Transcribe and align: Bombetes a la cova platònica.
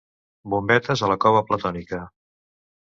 Bombetes 0.53 1.03
a 1.05 1.11
la 1.13 1.19
cova 1.27 1.45
platònica. 1.51 2.05